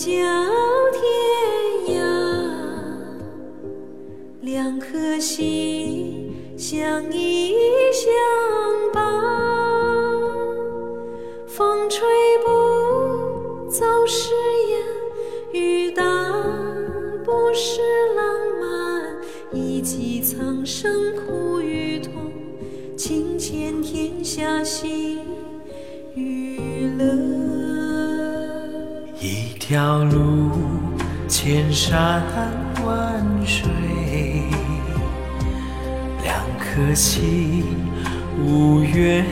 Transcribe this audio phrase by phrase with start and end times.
[0.00, 2.00] 叫天涯，
[4.40, 7.54] 两颗心相依
[7.92, 8.10] 相
[8.94, 9.04] 伴，
[11.46, 12.08] 风吹
[12.42, 14.32] 不走誓
[14.70, 16.02] 言，雨打
[17.22, 17.82] 不湿
[18.16, 18.24] 浪
[18.58, 19.20] 漫，
[19.52, 22.32] 一起苍生苦与痛，
[22.96, 25.18] 情牵天下喜
[26.14, 27.39] 与乐。
[29.70, 30.50] 一条路，
[31.28, 32.24] 千山
[32.84, 33.70] 万水，
[36.24, 37.64] 两颗心，
[38.44, 39.24] 无怨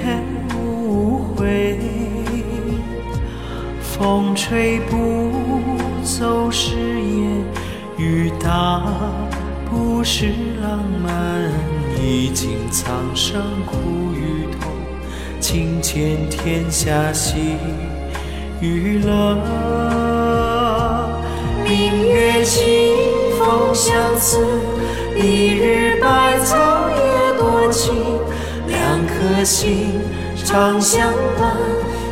[0.54, 1.76] 无悔。
[3.82, 5.32] 风吹不
[6.04, 7.44] 走誓言，
[7.96, 8.84] 雨打
[9.68, 10.28] 不是
[10.62, 11.50] 浪漫。
[12.00, 14.70] 历经苍生苦与痛，
[15.40, 17.56] 情牵天下喜
[18.60, 19.36] 娱乐。
[21.64, 22.64] 明月清
[23.38, 24.44] 风相思，
[25.16, 26.56] 一日百草
[26.90, 27.94] 也多情。
[28.66, 30.00] 两颗心
[30.44, 31.56] 长相伴，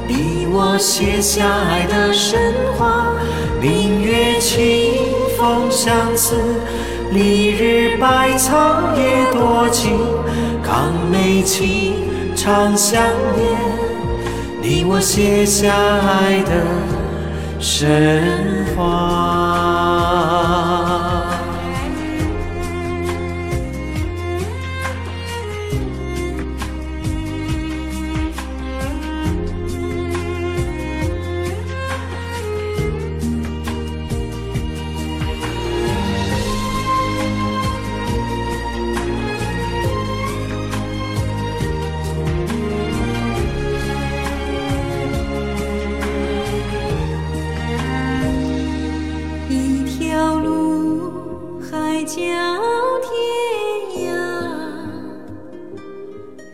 [0.06, 3.12] 你我写下爱的神话。
[3.60, 4.94] 明月清
[5.36, 6.36] 风相思，
[7.10, 9.98] 丽日百草也多情。
[10.62, 11.94] 康美情
[12.34, 13.48] 长相恋，
[14.96, 16.64] 我写下爱的
[17.60, 19.65] 神话。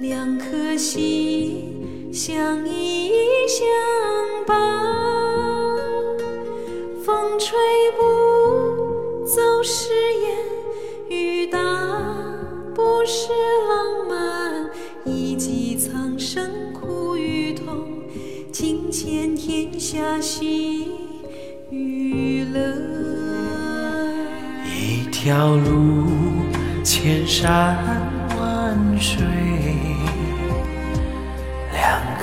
[0.03, 3.13] 两颗心相依
[3.47, 3.65] 相
[4.45, 4.59] 伴。
[7.05, 7.57] 风吹
[7.97, 9.93] 不走誓
[11.09, 11.57] 言，雨打
[12.75, 13.29] 不是
[13.69, 14.69] 浪漫。
[15.05, 17.87] 一骑苍生苦与痛，
[18.51, 20.89] 情牵天下喜
[21.71, 22.61] 与乐。
[24.67, 26.09] 一条路，
[26.83, 27.77] 千山
[28.37, 29.25] 万水，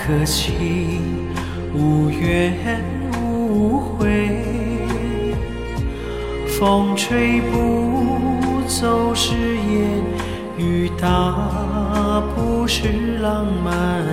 [0.10, 1.02] 两颗心，
[1.74, 2.56] 无怨
[3.22, 4.44] 无悔。
[6.48, 8.20] 风吹不
[8.68, 10.02] 走誓言，
[10.58, 14.04] 雨打不是浪漫。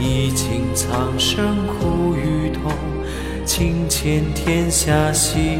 [0.00, 2.72] 历经苍生苦与痛，
[3.44, 5.58] 情牵天下喜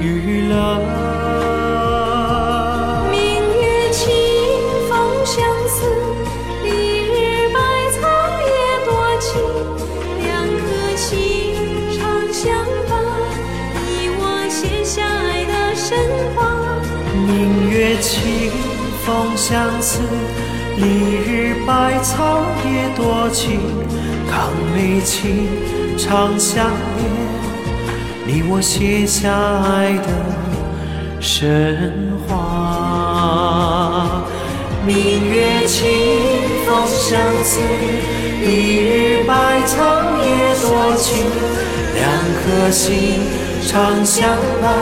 [0.00, 1.85] 与乐。
[19.06, 20.00] 风相思，
[20.78, 20.84] 丽
[21.24, 23.60] 日百草也多情。
[24.28, 25.46] 康美情
[25.96, 27.08] 长相恋，
[28.26, 30.08] 你我写下爱的
[31.20, 34.24] 神话。
[34.84, 35.86] 明月清
[36.66, 37.60] 风相思，
[38.44, 39.76] 丽日百草
[40.18, 40.26] 也
[40.60, 41.24] 多情。
[41.94, 42.10] 两
[42.42, 43.22] 颗心
[43.68, 44.28] 长相
[44.60, 44.74] 伴，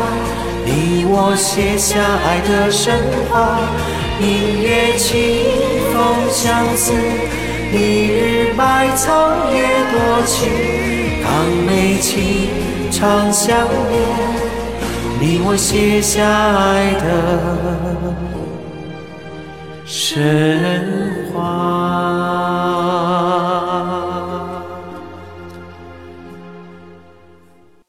[0.64, 2.98] 你我写下爱的神
[3.28, 3.60] 话。
[4.20, 5.10] 明月清
[5.92, 5.94] 风
[6.30, 6.92] 相思，
[7.72, 9.08] 丽日百草
[9.52, 9.56] 也
[9.92, 9.94] 多
[10.24, 10.34] 情。
[11.22, 11.26] 当
[11.66, 12.48] 美景
[12.90, 13.92] 长相恋，
[15.20, 17.04] 你我写下爱的
[19.84, 22.73] 神话。